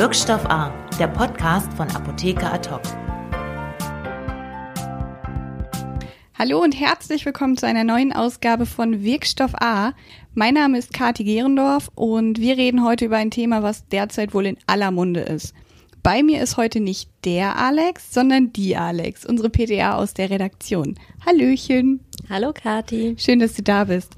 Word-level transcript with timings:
Wirkstoff 0.00 0.46
A, 0.46 0.70
der 0.98 1.08
Podcast 1.08 1.70
von 1.74 1.86
Apotheker 1.90 2.54
Atok. 2.54 2.80
Hallo 6.38 6.62
und 6.62 6.72
herzlich 6.72 7.26
willkommen 7.26 7.58
zu 7.58 7.66
einer 7.66 7.84
neuen 7.84 8.14
Ausgabe 8.14 8.64
von 8.64 9.02
Wirkstoff 9.02 9.54
A. 9.56 9.92
Mein 10.32 10.54
Name 10.54 10.78
ist 10.78 10.94
Kati 10.94 11.22
Gerendorf 11.22 11.90
und 11.96 12.40
wir 12.40 12.56
reden 12.56 12.82
heute 12.82 13.04
über 13.04 13.18
ein 13.18 13.30
Thema, 13.30 13.62
was 13.62 13.86
derzeit 13.88 14.32
wohl 14.32 14.46
in 14.46 14.56
aller 14.66 14.90
Munde 14.90 15.20
ist. 15.20 15.52
Bei 16.02 16.22
mir 16.22 16.42
ist 16.42 16.56
heute 16.56 16.80
nicht 16.80 17.10
der 17.26 17.58
Alex, 17.58 18.14
sondern 18.14 18.54
die 18.54 18.78
Alex, 18.78 19.26
unsere 19.26 19.50
PTA 19.50 19.96
aus 19.96 20.14
der 20.14 20.30
Redaktion. 20.30 20.98
Hallöchen. 21.26 22.00
Hallo 22.30 22.54
Kati. 22.54 23.16
Schön, 23.18 23.38
dass 23.38 23.52
du 23.52 23.62
da 23.62 23.84
bist. 23.84 24.14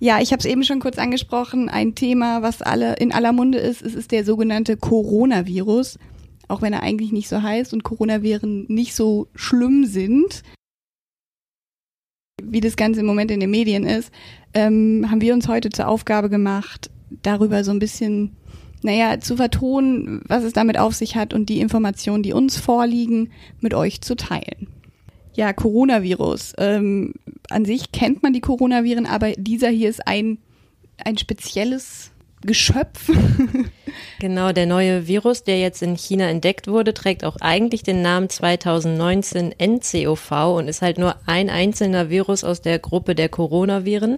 Ja, 0.00 0.20
ich 0.20 0.30
habe 0.30 0.38
es 0.38 0.44
eben 0.44 0.62
schon 0.62 0.80
kurz 0.80 0.96
angesprochen. 0.98 1.68
Ein 1.68 1.94
Thema, 1.94 2.42
was 2.42 2.62
alle 2.62 2.94
in 2.96 3.12
aller 3.12 3.32
Munde 3.32 3.58
ist, 3.58 3.82
es 3.82 3.94
ist 3.94 4.12
der 4.12 4.24
sogenannte 4.24 4.76
Coronavirus. 4.76 5.98
Auch 6.46 6.62
wenn 6.62 6.72
er 6.72 6.82
eigentlich 6.82 7.12
nicht 7.12 7.28
so 7.28 7.42
heißt 7.42 7.72
und 7.72 7.82
Coronaviren 7.82 8.64
nicht 8.68 8.94
so 8.94 9.28
schlimm 9.34 9.84
sind, 9.84 10.42
wie 12.42 12.60
das 12.60 12.76
Ganze 12.76 13.00
im 13.00 13.06
Moment 13.06 13.30
in 13.30 13.40
den 13.40 13.50
Medien 13.50 13.84
ist, 13.84 14.12
ähm, 14.54 15.06
haben 15.10 15.20
wir 15.20 15.34
uns 15.34 15.48
heute 15.48 15.68
zur 15.70 15.88
Aufgabe 15.88 16.30
gemacht, 16.30 16.90
darüber 17.22 17.64
so 17.64 17.72
ein 17.72 17.80
bisschen, 17.80 18.36
naja, 18.82 19.18
zu 19.20 19.36
vertonen, 19.36 20.22
was 20.28 20.44
es 20.44 20.52
damit 20.52 20.78
auf 20.78 20.94
sich 20.94 21.16
hat 21.16 21.34
und 21.34 21.48
die 21.48 21.60
Informationen, 21.60 22.22
die 22.22 22.32
uns 22.32 22.56
vorliegen, 22.56 23.32
mit 23.60 23.74
euch 23.74 24.00
zu 24.00 24.14
teilen. 24.14 24.68
Ja, 25.38 25.52
Coronavirus. 25.52 26.54
Ähm, 26.58 27.14
an 27.48 27.64
sich 27.64 27.92
kennt 27.92 28.24
man 28.24 28.32
die 28.32 28.40
Coronaviren, 28.40 29.06
aber 29.06 29.30
dieser 29.36 29.68
hier 29.68 29.88
ist 29.88 30.04
ein, 30.04 30.38
ein 31.04 31.16
spezielles 31.16 32.10
Geschöpf. 32.40 33.08
genau, 34.18 34.50
der 34.50 34.66
neue 34.66 35.06
Virus, 35.06 35.44
der 35.44 35.60
jetzt 35.60 35.80
in 35.80 35.94
China 35.94 36.28
entdeckt 36.28 36.66
wurde, 36.66 36.92
trägt 36.92 37.22
auch 37.22 37.36
eigentlich 37.40 37.84
den 37.84 38.02
Namen 38.02 38.28
2019 38.28 39.54
NCOV 39.60 40.56
und 40.56 40.66
ist 40.66 40.82
halt 40.82 40.98
nur 40.98 41.14
ein 41.26 41.50
einzelner 41.50 42.10
Virus 42.10 42.42
aus 42.42 42.60
der 42.60 42.80
Gruppe 42.80 43.14
der 43.14 43.28
Coronaviren, 43.28 44.16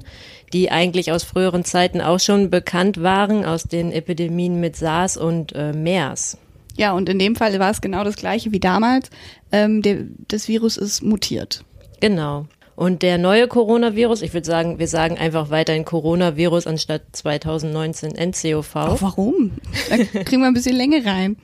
die 0.55 0.71
eigentlich 0.71 1.13
aus 1.13 1.23
früheren 1.23 1.67
Zeiten 1.67 2.01
auch 2.01 2.19
schon 2.19 2.49
bekannt 2.49 3.03
waren, 3.03 3.45
aus 3.45 3.65
den 3.65 3.93
Epidemien 3.93 4.59
mit 4.59 4.75
SARS 4.75 5.19
und 5.19 5.53
äh, 5.55 5.75
MERS. 5.75 6.39
Ja, 6.77 6.93
und 6.93 7.09
in 7.09 7.19
dem 7.19 7.37
Fall 7.37 7.59
war 7.59 7.71
es 7.71 7.81
genau 7.81 8.05
das 8.05 8.17
gleiche 8.17 8.53
wie 8.53 8.61
damals. 8.61 9.11
Ähm, 9.53 9.83
der, 9.83 10.05
das 10.29 10.49
Virus 10.49 10.77
ist 10.77 11.03
mutiert. 11.03 11.65
Genau. 12.01 12.47
Und 12.77 13.03
der 13.03 13.19
neue 13.19 13.47
Coronavirus, 13.47 14.23
ich 14.23 14.33
würde 14.33 14.47
sagen, 14.47 14.79
wir 14.79 14.89
sagen 14.89 15.19
einfach 15.19 15.51
weiterhin 15.51 15.85
Coronavirus 15.85 16.67
anstatt 16.67 17.03
2019 17.13 18.13
NCOV. 18.13 18.75
Oh, 18.75 18.97
warum? 19.01 19.53
Da 19.91 19.99
kriegen 20.25 20.41
wir 20.41 20.47
ein 20.47 20.55
bisschen 20.55 20.77
Länge 20.77 21.05
rein. 21.05 21.37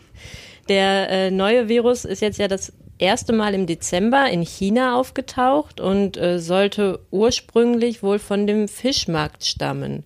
Der 0.71 1.11
äh, 1.11 1.31
neue 1.31 1.69
Virus 1.69 2.07
ist 2.07 2.23
jetzt 2.23 2.39
ja 2.39 2.49
das 2.49 2.73
erste 2.99 3.33
Mal 3.33 3.55
im 3.55 3.67
Dezember 3.67 4.31
in 4.31 4.41
China 4.43 4.99
aufgetaucht 4.99 5.81
und 5.81 6.17
äh, 6.17 6.39
sollte 6.39 7.01
ursprünglich 7.11 8.03
wohl 8.03 8.19
von 8.19 8.47
dem 8.47 8.67
Fischmarkt 8.67 9.45
stammen. 9.45 10.05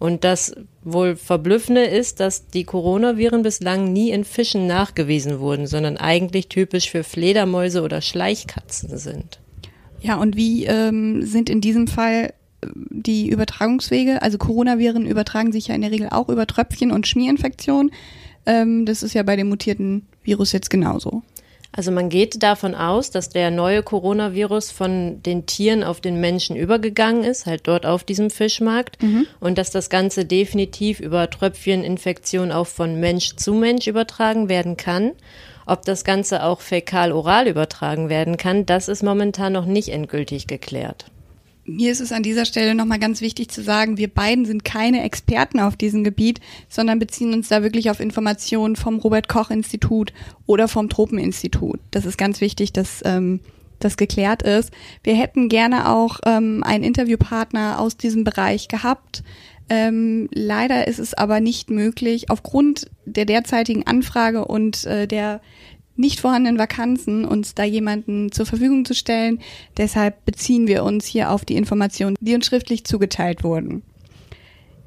Und 0.00 0.24
das 0.24 0.54
wohl 0.82 1.14
Verblüffende 1.14 1.84
ist, 1.84 2.20
dass 2.20 2.46
die 2.48 2.64
Coronaviren 2.64 3.42
bislang 3.42 3.92
nie 3.92 4.10
in 4.10 4.24
Fischen 4.24 4.66
nachgewiesen 4.66 5.40
wurden, 5.40 5.66
sondern 5.66 5.98
eigentlich 5.98 6.48
typisch 6.48 6.90
für 6.90 7.04
Fledermäuse 7.04 7.82
oder 7.82 8.00
Schleichkatzen 8.00 8.96
sind. 8.96 9.40
Ja, 10.00 10.16
und 10.16 10.36
wie 10.36 10.64
ähm, 10.64 11.22
sind 11.26 11.50
in 11.50 11.60
diesem 11.60 11.86
Fall 11.86 12.32
äh, 12.62 12.66
die 12.88 13.28
Übertragungswege? 13.28 14.22
Also 14.22 14.38
Coronaviren 14.38 15.04
übertragen 15.04 15.52
sich 15.52 15.68
ja 15.68 15.74
in 15.74 15.82
der 15.82 15.90
Regel 15.90 16.08
auch 16.10 16.30
über 16.30 16.46
Tröpfchen 16.46 16.92
und 16.92 17.06
Schmierinfektionen. 17.06 17.92
Ähm, 18.46 18.86
das 18.86 19.02
ist 19.02 19.12
ja 19.12 19.22
bei 19.22 19.36
dem 19.36 19.50
mutierten 19.50 20.06
Virus 20.24 20.52
jetzt 20.52 20.70
genauso. 20.70 21.22
Also 21.72 21.92
man 21.92 22.08
geht 22.08 22.42
davon 22.42 22.74
aus, 22.74 23.10
dass 23.10 23.28
der 23.28 23.50
neue 23.50 23.82
Coronavirus 23.82 24.72
von 24.72 25.22
den 25.22 25.46
Tieren 25.46 25.84
auf 25.84 26.00
den 26.00 26.20
Menschen 26.20 26.56
übergegangen 26.56 27.22
ist, 27.22 27.46
halt 27.46 27.68
dort 27.68 27.86
auf 27.86 28.02
diesem 28.02 28.30
Fischmarkt, 28.30 29.00
mhm. 29.02 29.26
und 29.38 29.56
dass 29.56 29.70
das 29.70 29.88
Ganze 29.88 30.24
definitiv 30.24 30.98
über 30.98 31.30
Tröpfcheninfektion 31.30 32.50
auch 32.50 32.66
von 32.66 32.98
Mensch 32.98 33.36
zu 33.36 33.54
Mensch 33.54 33.86
übertragen 33.86 34.48
werden 34.48 34.76
kann. 34.76 35.12
Ob 35.64 35.84
das 35.84 36.02
Ganze 36.02 36.42
auch 36.42 36.60
fäkal-oral 36.60 37.46
übertragen 37.46 38.08
werden 38.08 38.36
kann, 38.36 38.66
das 38.66 38.88
ist 38.88 39.04
momentan 39.04 39.52
noch 39.52 39.66
nicht 39.66 39.90
endgültig 39.90 40.48
geklärt. 40.48 41.06
Mir 41.76 41.92
ist 41.92 42.00
es 42.00 42.12
an 42.12 42.22
dieser 42.22 42.44
Stelle 42.44 42.74
nochmal 42.74 42.98
ganz 42.98 43.20
wichtig 43.20 43.48
zu 43.48 43.62
sagen, 43.62 43.96
wir 43.96 44.08
beiden 44.08 44.44
sind 44.44 44.64
keine 44.64 45.02
Experten 45.04 45.60
auf 45.60 45.76
diesem 45.76 46.04
Gebiet, 46.04 46.40
sondern 46.68 46.98
beziehen 46.98 47.32
uns 47.32 47.48
da 47.48 47.62
wirklich 47.62 47.90
auf 47.90 48.00
Informationen 48.00 48.76
vom 48.76 48.98
Robert 48.98 49.28
Koch 49.28 49.50
Institut 49.50 50.12
oder 50.46 50.68
vom 50.68 50.88
Tropeninstitut. 50.88 51.80
Das 51.90 52.04
ist 52.04 52.18
ganz 52.18 52.40
wichtig, 52.40 52.72
dass 52.72 53.02
ähm, 53.04 53.40
das 53.78 53.96
geklärt 53.96 54.42
ist. 54.42 54.72
Wir 55.02 55.14
hätten 55.14 55.48
gerne 55.48 55.88
auch 55.88 56.18
ähm, 56.26 56.62
einen 56.64 56.84
Interviewpartner 56.84 57.78
aus 57.78 57.96
diesem 57.96 58.24
Bereich 58.24 58.68
gehabt. 58.68 59.22
Ähm, 59.68 60.28
leider 60.32 60.88
ist 60.88 60.98
es 60.98 61.14
aber 61.14 61.40
nicht 61.40 61.70
möglich, 61.70 62.28
aufgrund 62.28 62.90
der 63.04 63.24
derzeitigen 63.24 63.86
Anfrage 63.86 64.44
und 64.44 64.84
äh, 64.84 65.06
der 65.06 65.40
nicht 65.96 66.20
vorhandenen 66.20 66.58
Vakanzen, 66.58 67.24
uns 67.24 67.54
da 67.54 67.64
jemanden 67.64 68.32
zur 68.32 68.46
Verfügung 68.46 68.84
zu 68.84 68.94
stellen. 68.94 69.40
Deshalb 69.76 70.24
beziehen 70.24 70.66
wir 70.66 70.84
uns 70.84 71.06
hier 71.06 71.30
auf 71.30 71.44
die 71.44 71.56
Informationen, 71.56 72.16
die 72.20 72.34
uns 72.34 72.46
schriftlich 72.46 72.84
zugeteilt 72.84 73.44
wurden. 73.44 73.82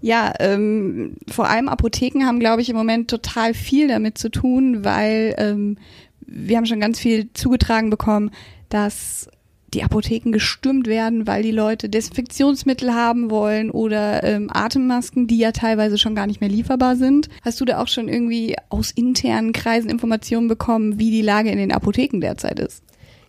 Ja, 0.02 0.34
ähm, 0.40 1.16
vor 1.30 1.50
allem 1.50 1.70
Apotheken 1.70 2.26
haben, 2.26 2.40
glaube 2.40 2.62
ich, 2.62 2.70
im 2.70 2.76
Moment 2.76 3.10
total 3.10 3.54
viel 3.54 3.88
damit 3.88 4.18
zu 4.18 4.30
tun, 4.30 4.84
weil 4.84 5.34
ähm, 5.38 5.78
wir 6.20 6.58
haben 6.58 6.66
schon 6.66 6.82
ganz 6.82 7.00
viel 7.00 7.32
zugetragen 7.34 7.90
bekommen, 7.90 8.32
dass 8.70 9.30
die 9.74 9.84
Apotheken 9.84 10.32
gestürmt 10.32 10.88
werden, 10.88 11.28
weil 11.28 11.44
die 11.44 11.52
Leute 11.52 11.90
Desinfektionsmittel 11.90 12.94
haben 12.94 13.30
wollen 13.30 13.72
oder 13.72 14.24
ähm, 14.24 14.50
Atemmasken, 14.52 15.28
die 15.28 15.38
ja 15.38 15.52
teilweise 15.52 15.98
schon 15.98 16.16
gar 16.16 16.28
nicht 16.28 16.42
mehr 16.42 16.50
lieferbar 16.50 16.96
sind. 16.96 17.30
Hast 17.42 17.60
du 17.60 17.66
da 17.66 17.82
auch 17.82 17.88
schon 17.88 18.08
irgendwie 18.08 18.56
aus 18.70 18.92
internen 18.92 19.54
Kreisen 19.54 19.90
Informationen 19.90 20.48
bekommen, 20.48 21.00
wie 21.00 21.12
die 21.12 21.22
Lage 21.22 21.50
in 21.50 21.58
den 21.58 21.72
Apotheken 21.72 22.20
derzeit 22.20 22.60
ist? 22.60 22.84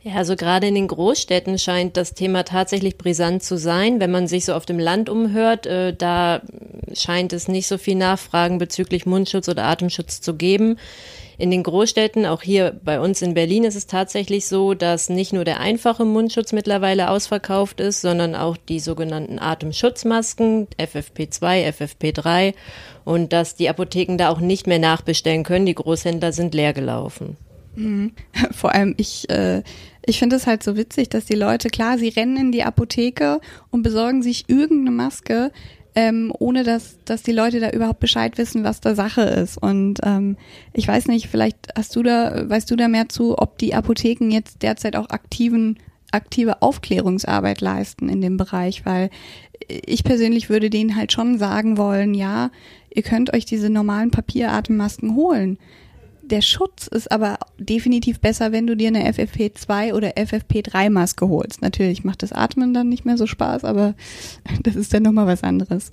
Ja, 0.05 0.17
also 0.17 0.37
gerade 0.37 0.67
in 0.67 0.75
den 0.75 0.87
Großstädten 0.87 1.59
scheint 1.59 1.97
das 1.97 2.13
Thema 2.13 2.45
tatsächlich 2.45 2.99
brisant 2.99 3.43
zu 3.43 3.57
sein. 3.57 4.01
Wenn 4.01 4.11
man 4.11 4.27
sich 4.27 4.45
so 4.45 4.53
auf 4.53 4.67
dem 4.67 4.79
Land 4.79 5.09
umhört, 5.09 5.67
äh, 5.67 5.97
da 5.97 6.43
scheint 6.93 7.33
es 7.33 7.49
nicht 7.49 7.67
so 7.67 7.79
viel 7.79 7.95
Nachfragen 7.95 8.59
bezüglich 8.59 9.07
Mundschutz 9.07 9.49
oder 9.49 9.65
Atemschutz 9.65 10.21
zu 10.21 10.35
geben. 10.35 10.77
In 11.39 11.51
den 11.51 11.63
Großstädten, 11.63 12.27
auch 12.27 12.43
hier 12.43 12.79
bei 12.85 13.01
uns 13.01 13.23
in 13.23 13.35
Berlin, 13.35 13.65
ist 13.65 13.75
es 13.75 13.87
tatsächlich 13.87 14.47
so, 14.47 14.75
dass 14.75 15.09
nicht 15.09 15.33
nur 15.33 15.45
der 15.45 15.61
einfache 15.61 16.05
Mundschutz 16.05 16.53
mittlerweile 16.53 17.11
ausverkauft 17.11 17.81
ist, 17.81 18.01
sondern 18.01 18.35
auch 18.35 18.57
die 18.57 18.81
sogenannten 18.81 19.39
Atemschutzmasken, 19.39 20.69
FFP2, 20.79 21.73
FFP3 21.73 22.55
und 23.05 23.33
dass 23.33 23.55
die 23.55 23.69
Apotheken 23.69 24.17
da 24.17 24.29
auch 24.29 24.41
nicht 24.41 24.67
mehr 24.67 24.79
nachbestellen 24.79 25.43
können. 25.43 25.67
Die 25.67 25.75
Großhändler 25.75 26.33
sind 26.33 26.55
leer 26.55 26.73
gelaufen. 26.73 27.37
Mhm. 27.77 28.13
Vor 28.53 28.73
allem, 28.73 28.95
ich, 28.97 29.29
äh, 29.31 29.63
ich 30.07 30.19
finde 30.19 30.37
es 30.37 30.47
halt 30.47 30.63
so 30.63 30.77
witzig, 30.77 31.09
dass 31.09 31.25
die 31.25 31.35
Leute, 31.35 31.69
klar, 31.69 31.99
sie 31.99 32.09
rennen 32.09 32.37
in 32.37 32.53
die 32.53 32.63
Apotheke 32.63 33.41
und 33.71 33.83
besorgen 33.83 34.23
sich 34.23 34.45
irgendeine 34.49 34.97
Maske, 34.97 35.51
ähm, 35.97 36.33
ohne 36.39 36.65
dass, 36.65 36.99
dass 37.05 37.23
die 37.23 37.33
Leute 37.33 37.61
da 37.61 37.71
überhaupt 37.71 38.01
Bescheid 38.01 38.37
wissen, 38.39 38.65
was 38.65 38.81
da 38.81 38.95
Sache 38.95 39.23
ist. 39.23 39.57
Und 39.59 40.01
ähm, 40.03 40.37
ich 40.73 40.89
weiß 40.89 41.07
nicht, 41.07 41.29
vielleicht 41.29 41.69
hast 41.77 41.95
du 41.97 42.03
da, 42.03 42.49
weißt 42.49 42.71
du 42.71 42.77
da 42.77 42.89
mehr 42.89 43.09
zu, 43.09 43.39
ob 43.39 43.59
die 43.59 43.75
Apotheken 43.75 44.31
jetzt 44.31 44.63
derzeit 44.63 44.97
auch 44.97 45.11
aktiven, 45.11 45.79
aktive 46.11 46.63
Aufklärungsarbeit 46.63 47.61
leisten 47.61 48.09
in 48.09 48.21
dem 48.21 48.37
Bereich, 48.37 48.85
weil 48.85 49.11
ich 49.69 50.05
persönlich 50.05 50.51
würde 50.51 50.71
denen 50.71 50.97
halt 50.97 51.13
schon 51.13 51.39
sagen 51.39 51.79
wollen, 51.79 52.15
ja, 52.15 52.51
ihr 52.91 53.03
könnt 53.03 53.33
euch 53.33 53.45
diese 53.45 53.71
normalen 53.71 54.11
Papieratemmasken 54.11 55.15
holen. 55.15 55.59
Der 56.31 56.41
Schutz 56.41 56.87
ist 56.87 57.13
aber 57.13 57.39
definitiv 57.59 58.19
besser, 58.19 58.51
wenn 58.51 58.67
du 58.67 58.77
dir 58.77 58.89
eine 58.89 59.11
FFP2 59.11 59.93
oder 59.93 60.17
FFP3 60.17 60.89
Maske 60.89 61.29
holst. 61.29 61.61
Natürlich 61.61 62.03
macht 62.03 62.23
das 62.23 62.33
Atmen 62.33 62.73
dann 62.73 62.89
nicht 62.89 63.05
mehr 63.05 63.19
so 63.19 63.27
Spaß, 63.27 63.65
aber 63.65 63.95
das 64.63 64.75
ist 64.75 64.95
dann 64.95 65.03
nochmal 65.03 65.27
was 65.27 65.43
anderes. 65.43 65.91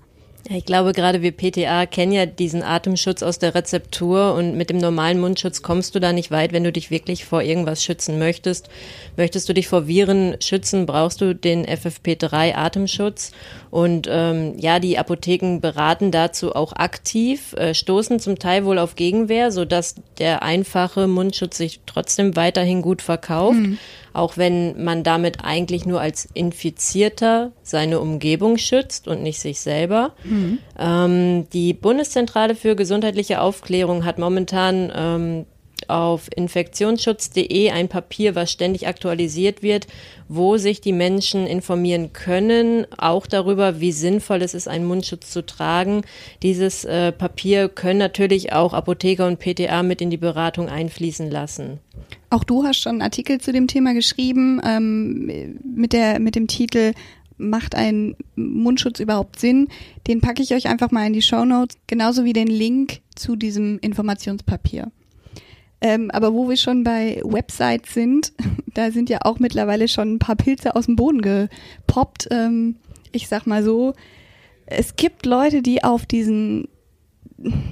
Ich 0.50 0.66
glaube, 0.66 0.92
gerade 0.92 1.22
wir 1.22 1.32
PTA 1.32 1.86
kennen 1.86 2.12
ja 2.12 2.26
diesen 2.26 2.64
Atemschutz 2.64 3.22
aus 3.22 3.38
der 3.38 3.54
Rezeptur 3.54 4.34
und 4.34 4.58
mit 4.58 4.70
dem 4.70 4.80
normalen 4.80 5.20
Mundschutz 5.20 5.62
kommst 5.62 5.94
du 5.94 6.00
da 6.00 6.14
nicht 6.14 6.32
weit, 6.32 6.52
wenn 6.52 6.64
du 6.64 6.72
dich 6.72 6.90
wirklich 6.90 7.26
vor 7.26 7.44
irgendwas 7.44 7.84
schützen 7.84 8.18
möchtest. 8.18 8.70
Möchtest 9.18 9.48
du 9.48 9.54
dich 9.54 9.68
vor 9.68 9.88
Viren 9.88 10.36
schützen, 10.42 10.86
brauchst 10.86 11.22
du 11.22 11.36
den 11.36 11.66
FFP3 11.66 12.56
Atemschutz. 12.56 13.32
Und 13.70 14.08
ähm, 14.10 14.56
ja, 14.58 14.80
die 14.80 14.98
Apotheken 14.98 15.60
beraten 15.62 16.12
dazu 16.12 16.56
auch 16.56 16.74
aktiv, 16.74 17.54
äh, 17.54 17.74
stoßen 17.74 18.20
zum 18.20 18.40
Teil 18.40 18.66
wohl 18.66 18.80
auf 18.80 18.96
Gegenwehr, 18.96 19.52
sodass 19.52 19.96
der 20.18 20.42
einfache 20.42 21.08
Mundschutz 21.08 21.58
sich 21.58 21.82
trotzdem 21.86 22.36
weiterhin 22.36 22.82
gut 22.82 23.02
verkauft. 23.02 23.60
Mhm. 23.60 23.78
Auch 24.14 24.38
wenn 24.38 24.84
man 24.84 25.04
damit 25.04 25.44
eigentlich 25.44 25.86
nur 25.86 26.02
als 26.02 26.28
Infizierter 26.34 27.52
seine 27.64 28.00
Umgebung 28.00 28.58
schützt 28.58 29.08
und 29.08 29.24
nicht 29.24 29.40
sich 29.40 29.60
selber. 29.62 30.14
Mhm. 30.24 30.58
Ähm, 30.78 31.50
die 31.52 31.74
Bundeszentrale 31.74 32.56
für 32.56 32.76
gesundheitliche 32.76 33.42
Aufklärung 33.42 34.06
hat 34.06 34.20
momentan 34.20 34.92
ähm, 34.96 35.46
auf 35.90 36.30
infektionsschutz.de 36.36 37.72
ein 37.72 37.88
Papier, 37.88 38.36
was 38.36 38.52
ständig 38.52 38.88
aktualisiert 38.88 39.64
wird, 39.64 39.88
wo 40.28 40.58
sich 40.58 40.82
die 40.82 40.94
Menschen 40.94 41.48
informieren 41.48 42.14
können, 42.14 42.86
auch 42.98 43.28
darüber, 43.28 43.80
wie 43.80 43.92
sinnvoll 43.92 44.42
es 44.42 44.54
ist, 44.54 44.68
einen 44.68 44.86
Mundschutz 44.86 45.32
zu 45.32 45.46
tragen. 45.46 46.04
Dieses 46.42 46.86
äh, 46.86 47.12
Papier 47.12 47.70
können 47.70 48.00
natürlich 48.00 48.54
auch 48.54 48.74
Apotheker 48.74 49.28
und 49.28 49.40
PTA 49.40 49.84
mit 49.84 50.02
in 50.02 50.10
die 50.10 50.18
Beratung 50.18 50.70
einfließen 50.70 51.30
lassen. 51.30 51.80
Auch 52.30 52.44
du 52.44 52.64
hast 52.64 52.78
schon 52.78 52.94
einen 52.94 53.02
Artikel 53.02 53.42
zu 53.42 53.52
dem 53.52 53.68
Thema 53.68 53.94
geschrieben 53.94 54.62
ähm, 54.66 55.60
mit, 55.64 55.94
der, 55.94 56.20
mit 56.20 56.36
dem 56.36 56.48
Titel 56.48 56.94
Macht 57.38 57.74
ein 57.74 58.16
Mundschutz 58.36 59.00
überhaupt 59.00 59.40
Sinn? 59.40 59.68
Den 60.08 60.22
packe 60.22 60.44
ich 60.44 60.54
euch 60.54 60.68
einfach 60.68 60.92
mal 60.92 61.08
in 61.08 61.14
die 61.14 61.24
Show 61.24 61.44
Notes, 61.44 61.76
genauso 61.88 62.24
wie 62.24 62.34
den 62.34 62.48
Link 62.48 63.02
zu 63.16 63.36
diesem 63.36 63.80
Informationspapier. 63.80 64.92
Ähm, 65.82 66.10
aber 66.12 66.34
wo 66.34 66.48
wir 66.48 66.56
schon 66.58 66.84
bei 66.84 67.20
Websites 67.24 67.92
sind, 67.94 68.34
da 68.74 68.92
sind 68.92 69.10
ja 69.10 69.20
auch 69.24 69.40
mittlerweile 69.40 69.88
schon 69.88 70.14
ein 70.14 70.20
paar 70.20 70.36
Pilze 70.36 70.76
aus 70.76 70.86
dem 70.86 70.96
Boden 70.96 71.22
gepoppt. 71.22 72.28
Ähm, 72.32 72.76
ich 73.12 73.28
sag 73.28 73.48
mal 73.48 73.64
so, 73.64 73.94
es 74.68 74.96
gibt 74.96 75.26
Leute, 75.26 75.64
die 75.64 75.84
auf 75.84 76.06
diesen 76.06 76.68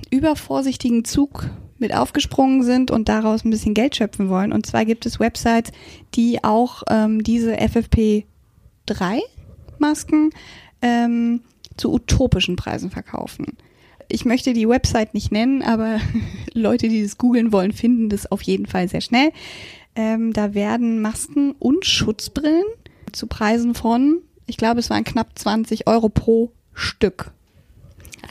übervorsichtigen 0.10 1.06
Zug 1.06 1.48
mit 1.78 1.94
aufgesprungen 1.94 2.64
sind 2.64 2.90
und 2.92 3.08
daraus 3.08 3.46
ein 3.46 3.52
bisschen 3.52 3.76
Geld 3.76 3.96
schöpfen 3.96 4.30
wollen. 4.30 4.52
Und 4.52 4.66
zwar 4.66 4.84
gibt 4.84 5.06
es 5.06 5.20
Websites, 5.20 5.72
die 6.16 6.44
auch 6.44 6.82
ähm, 6.90 7.24
diese 7.24 7.56
FFP3-Masken 7.56 10.32
ähm, 10.82 11.42
zu 11.78 11.94
utopischen 11.94 12.56
Preisen 12.58 12.90
verkaufen 12.90 13.56
ich 14.10 14.26
möchte 14.26 14.54
die 14.54 14.68
Website 14.68 15.14
nicht 15.14 15.32
nennen, 15.32 15.62
aber 15.62 16.00
Leute, 16.54 16.90
die 16.90 17.04
das 17.04 17.18
googeln 17.18 17.52
wollen, 17.52 17.72
finden 17.72 18.10
das 18.10 18.32
auf 18.32 18.42
jeden 18.42 18.66
Fall 18.66 18.88
sehr 18.90 19.02
schnell. 19.02 19.32
Ähm, 19.96 20.34
da 20.34 20.54
werden 20.54 21.02
Masken 21.02 21.54
und 21.60 21.86
Schutzbrillen 21.86 22.66
zu 23.12 23.28
Preisen 23.28 23.76
von, 23.76 24.20
ich 24.46 24.58
glaube, 24.58 24.80
es 24.80 24.90
waren 24.90 25.04
knapp 25.04 25.38
20 25.38 25.88
Euro 25.88 26.10
pro 26.10 26.52
Stück 26.74 27.32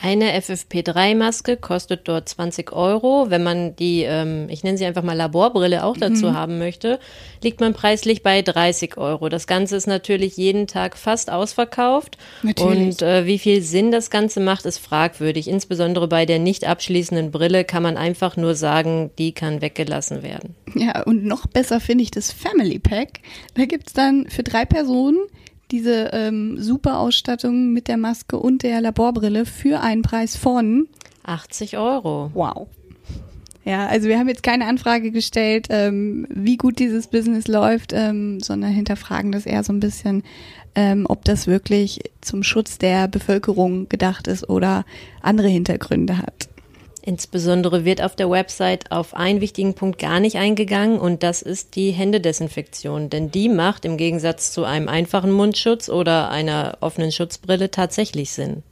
eine 0.03 0.39
FFP3-Maske 0.39 1.57
kostet 1.57 2.09
dort 2.09 2.29
20 2.29 2.73
Euro. 2.73 3.27
Wenn 3.29 3.43
man 3.43 3.77
die, 3.77 4.03
ähm, 4.03 4.49
ich 4.49 4.63
nenne 4.63 4.79
sie 4.79 4.87
einfach 4.87 5.03
mal 5.03 5.17
Laborbrille 5.17 5.85
auch 5.85 5.97
dazu 5.97 6.27
mhm. 6.27 6.35
haben 6.35 6.59
möchte, 6.59 6.99
liegt 7.43 7.61
man 7.61 7.75
preislich 7.75 8.23
bei 8.23 8.43
30 8.43 8.97
Euro. 8.97 9.29
Das 9.29 9.47
Ganze 9.47 9.77
ist 9.77 9.87
natürlich 9.87 10.37
jeden 10.37 10.67
Tag 10.67 10.97
fast 10.97 11.31
ausverkauft. 11.31 12.19
Natürlich. 12.43 12.79
Und 12.79 13.03
äh, 13.03 13.27
wie 13.27 13.39
viel 13.39 13.63
Sinn 13.63 13.91
das 13.91 14.11
Ganze 14.11 14.41
macht, 14.41 14.67
ist 14.67 14.79
fragwürdig. 14.79 15.49
Insbesondere 15.49 16.09
bei 16.09 16.27
der 16.27 16.39
nicht 16.39 16.67
abschließenden 16.67 17.31
Brille 17.31 17.65
kann 17.65 17.83
man 17.83 17.97
einfach 17.97 18.37
nur 18.37 18.55
sagen, 18.55 19.11
die 19.19 19.33
kann 19.33 19.61
weggelassen 19.61 20.23
werden. 20.23 20.55
Ja, 20.75 21.03
und 21.03 21.25
noch 21.25 21.47
besser 21.47 21.81
finde 21.81 22.05
ich 22.05 22.11
das 22.11 22.33
Family 22.33 22.79
Pack. 22.79 23.21
Da 23.55 23.65
gibt's 23.65 23.93
dann 23.93 24.29
für 24.29 24.43
drei 24.43 24.65
Personen 24.65 25.19
diese 25.71 26.11
ähm, 26.13 26.61
super 26.61 26.99
Ausstattung 26.99 27.73
mit 27.73 27.89
der 27.89 27.97
Maske 27.97 28.39
und 28.39 28.63
der 28.63 28.81
Laborbrille 28.81 29.47
für 29.47 29.81
einen 29.81 30.03
Preis 30.03 30.37
von 30.37 30.89
80 31.25 31.77
Euro. 31.79 32.31
Wow. 32.35 32.69
Ja, 33.65 33.87
also 33.87 34.09
wir 34.09 34.19
haben 34.19 34.29
jetzt 34.29 34.43
keine 34.43 34.67
Anfrage 34.67 35.11
gestellt, 35.11 35.67
ähm, 35.69 36.27
wie 36.31 36.57
gut 36.57 36.79
dieses 36.79 37.09
Business 37.09 37.49
läuft, 37.49 37.93
ähm, 37.93 38.41
sondern 38.41 38.71
hinterfragen 38.71 39.31
das 39.31 39.45
eher 39.45 39.63
so 39.63 39.75
ein 39.75 39.81
bisschen, 39.81 40.23
ähm, 40.75 41.05
ob 41.07 41.25
das 41.27 41.47
wirklich 41.47 42.01
zum 42.23 42.43
Schutz 42.43 42.79
der 42.79 43.09
Bevölkerung 43.09 43.89
gedacht 43.91 44.27
ist 44.27 44.49
oder 44.49 44.87
andere 45.21 45.49
Hintergründe 45.49 46.17
hat. 46.17 46.49
Insbesondere 47.03 47.85
wird 47.85 48.03
auf 48.03 48.17
der 48.17 48.31
Website 48.31 48.91
auf 48.91 49.15
einen 49.15 49.41
wichtigen 49.41 49.75
Punkt 49.75 49.99
gar 49.99 50.21
nicht 50.21 50.37
eingegangen 50.37 50.99
und 50.99 51.23
das 51.23 51.43
ist 51.43 51.77
die 51.77 51.91
Händedesinfektion. 51.91 53.11
Denn 53.11 53.31
die 53.31 53.49
macht 53.49 53.85
im 53.85 53.97
Gegensatz 53.97 54.53
zu 54.53 54.65
einem 54.65 54.89
einfachen 54.89 55.33
Mundschutz 55.33 55.89
oder 55.89 56.31
einer 56.31 56.79
offenen 56.81 57.13
Schutzbrille 57.13 57.71
tatsächlich 57.71 58.33
Sinn. 58.33 58.63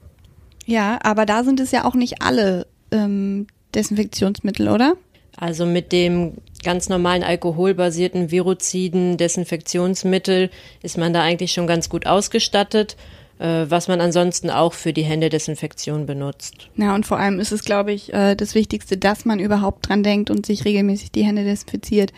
Ja, 0.67 0.99
aber 1.03 1.27
da 1.27 1.45
sind 1.45 1.61
es 1.61 1.71
ja 1.71 1.85
auch 1.85 1.95
nicht 1.95 2.23
alle 2.23 2.67
ähm, 2.91 3.47
Desinfektionsmittel, 3.75 4.69
oder? 4.69 4.97
Also 5.37 5.67
mit 5.67 5.93
dem 5.93 6.35
ganz 6.65 6.89
normalen 6.89 7.23
alkoholbasierten 7.23 8.31
Viroziden 8.31 9.17
Desinfektionsmittel 9.19 10.51
ist 10.83 10.99
man 10.99 11.13
da 11.13 11.23
eigentlich 11.23 11.53
schon 11.53 11.67
ganz 11.67 11.89
gut 11.89 12.07
ausgestattet. 12.07 12.97
Äh, 13.39 13.67
was 13.69 13.87
man 13.87 14.01
ansonsten 14.01 14.49
auch 14.49 14.73
für 14.73 14.95
die 14.95 15.03
Händedesinfektion 15.03 16.07
benutzt. 16.07 16.71
Ja, 16.77 16.95
und 16.95 17.05
vor 17.05 17.19
allem 17.19 17.39
ist 17.39 17.53
es, 17.53 17.65
glaube 17.65 17.93
ich, 17.93 18.13
äh, 18.15 18.35
das 18.35 18.55
Wichtigste, 18.55 18.97
dass 18.97 19.27
man 19.27 19.41
überhaupt 19.41 19.89
dran 19.89 20.03
denkt 20.03 20.31
und 20.31 20.47
sich 20.47 20.65
regelmäßig 20.65 21.13
die 21.13 21.25
Hände 21.25 21.45
desinfiziert. 21.45 22.15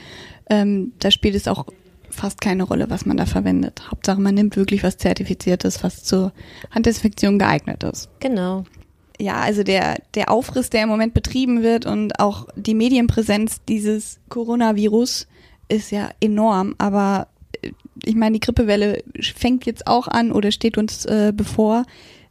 Ähm, 0.49 0.93
da 1.01 1.11
spielt 1.11 1.35
es 1.35 1.49
auch 1.49 1.67
fast 2.09 2.41
keine 2.41 2.63
Rolle, 2.63 2.89
was 2.89 3.05
man 3.05 3.17
da 3.17 3.27
verwendet. 3.27 3.91
Hauptsache, 3.91 4.21
man 4.21 4.35
nimmt 4.35 4.57
wirklich 4.57 4.85
was 4.85 4.97
Zertifiziertes, 4.97 5.83
was 5.83 6.05
zur 6.05 6.33
Handdesinfektion 6.71 7.39
geeignet 7.39 7.83
ist. 7.83 8.09
Genau. 8.21 8.65
Ja, 9.21 9.41
also 9.41 9.65
der, 9.65 9.97
der 10.15 10.31
Aufriss, 10.31 10.71
der 10.71 10.85
im 10.85 10.89
Moment 10.89 11.15
betrieben 11.15 11.63
wird 11.65 11.85
und 11.85 12.21
auch 12.21 12.47
die 12.55 12.75
Medienpräsenz 12.75 13.61
dieses 13.69 14.21
Coronavirus 14.29 15.27
ist 15.69 15.91
ja 15.91 16.11
enorm, 16.21 16.77
aber 16.79 17.27
ich 18.05 18.15
meine, 18.15 18.35
die 18.35 18.41
Grippewelle 18.41 19.03
fängt 19.35 19.67
jetzt 19.67 19.87
auch 19.87 20.09
an 20.09 20.33
oder 20.33 20.53
steht 20.53 20.79
uns 20.79 21.05
äh, 21.05 21.33
bevor. 21.35 21.85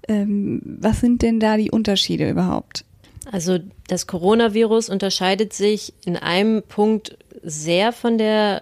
Ähm, 0.07 0.61
was 0.63 1.01
sind 1.01 1.21
denn 1.21 1.39
da 1.39 1.57
die 1.57 1.71
Unterschiede 1.71 2.29
überhaupt? 2.29 2.85
Also 3.31 3.59
das 3.87 4.07
Coronavirus 4.07 4.89
unterscheidet 4.89 5.53
sich 5.53 5.93
in 6.05 6.15
einem 6.15 6.63
Punkt 6.63 7.17
sehr 7.43 7.91
von 7.91 8.17
der 8.17 8.61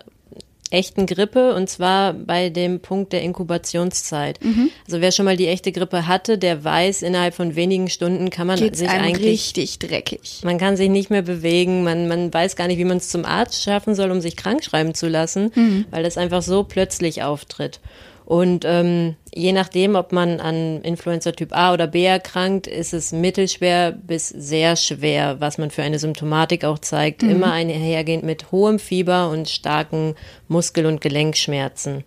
echten 0.71 1.05
Grippe 1.05 1.53
und 1.53 1.69
zwar 1.69 2.13
bei 2.13 2.49
dem 2.49 2.79
Punkt 2.79 3.13
der 3.13 3.21
Inkubationszeit. 3.21 4.43
Mhm. 4.43 4.69
Also 4.85 5.01
wer 5.01 5.11
schon 5.11 5.25
mal 5.25 5.37
die 5.37 5.47
echte 5.47 5.71
Grippe 5.71 6.07
hatte, 6.07 6.37
der 6.37 6.63
weiß, 6.63 7.01
innerhalb 7.03 7.35
von 7.35 7.55
wenigen 7.55 7.89
Stunden 7.89 8.29
kann 8.29 8.47
man 8.47 8.57
Geht's 8.57 8.79
sich 8.79 8.89
einem 8.89 9.05
eigentlich 9.05 9.31
richtig 9.31 9.79
dreckig. 9.79 10.41
Man 10.43 10.57
kann 10.57 10.75
sich 10.75 10.89
nicht 10.89 11.09
mehr 11.09 11.21
bewegen, 11.21 11.83
man, 11.83 12.07
man 12.07 12.33
weiß 12.33 12.55
gar 12.55 12.67
nicht, 12.67 12.77
wie 12.77 12.85
man 12.85 12.97
es 12.97 13.09
zum 13.09 13.25
Arzt 13.25 13.61
schaffen 13.61 13.95
soll, 13.95 14.11
um 14.11 14.21
sich 14.21 14.35
krank 14.35 14.63
schreiben 14.63 14.93
zu 14.93 15.07
lassen, 15.07 15.51
mhm. 15.53 15.85
weil 15.91 16.03
das 16.03 16.17
einfach 16.17 16.41
so 16.41 16.63
plötzlich 16.63 17.23
auftritt. 17.23 17.79
Und 18.25 18.65
ähm, 18.65 19.15
je 19.33 19.53
nachdem, 19.53 19.95
ob 19.95 20.11
man 20.11 20.39
an 20.39 20.81
Influenza 20.81 21.31
Typ 21.31 21.55
A 21.55 21.73
oder 21.73 21.85
B 21.85 22.03
erkrankt, 22.03 22.65
ist 22.65 22.93
es 22.93 23.11
mittelschwer 23.11 23.91
bis 23.91 24.29
sehr 24.29 24.75
schwer, 24.75 25.39
was 25.39 25.59
man 25.59 25.69
für 25.69 25.83
eine 25.83 25.99
Symptomatik 25.99 26.65
auch 26.65 26.79
zeigt. 26.79 27.21
Mhm. 27.21 27.29
Immer 27.29 27.51
einhergehend 27.51 28.23
mit 28.23 28.51
hohem 28.51 28.79
Fieber 28.79 29.29
und 29.29 29.47
starken 29.47 30.15
Muskel- 30.47 30.87
und 30.87 31.01
Gelenkschmerzen. 31.01 32.03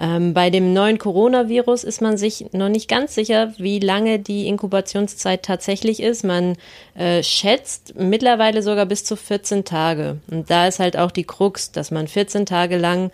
Ähm, 0.00 0.32
bei 0.32 0.48
dem 0.48 0.72
neuen 0.72 0.98
Coronavirus 0.98 1.82
ist 1.82 2.00
man 2.00 2.16
sich 2.16 2.46
noch 2.52 2.68
nicht 2.68 2.88
ganz 2.88 3.16
sicher, 3.16 3.52
wie 3.58 3.80
lange 3.80 4.20
die 4.20 4.46
Inkubationszeit 4.46 5.42
tatsächlich 5.42 6.00
ist. 6.00 6.22
Man 6.22 6.56
äh, 6.94 7.24
schätzt 7.24 7.96
mittlerweile 7.96 8.62
sogar 8.62 8.86
bis 8.86 9.04
zu 9.04 9.16
14 9.16 9.64
Tage. 9.64 10.18
Und 10.30 10.50
da 10.50 10.68
ist 10.68 10.78
halt 10.78 10.96
auch 10.96 11.10
die 11.10 11.24
Krux, 11.24 11.72
dass 11.72 11.90
man 11.90 12.06
14 12.06 12.46
Tage 12.46 12.76
lang 12.76 13.10